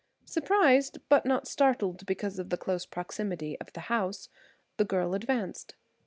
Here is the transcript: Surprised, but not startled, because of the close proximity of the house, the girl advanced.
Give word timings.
Surprised, 0.25 0.97
but 1.09 1.27
not 1.27 1.47
startled, 1.47 2.07
because 2.07 2.39
of 2.39 2.49
the 2.49 2.57
close 2.57 2.87
proximity 2.87 3.55
of 3.59 3.71
the 3.73 3.81
house, 3.81 4.29
the 4.77 4.83
girl 4.83 5.13
advanced. 5.13 5.75